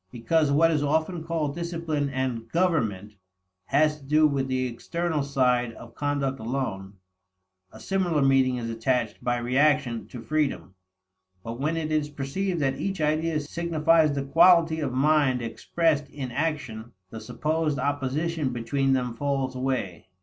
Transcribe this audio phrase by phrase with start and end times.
[0.09, 3.13] Because what is often called discipline and "government"
[3.65, 6.93] has to do with the external side of conduct alone,
[7.71, 10.73] a similar meaning is attached, by reaction, to freedom.
[11.43, 16.31] But when it is perceived that each idea signifies the quality of mind expressed in
[16.31, 20.07] action, the supposed opposition between them falls away.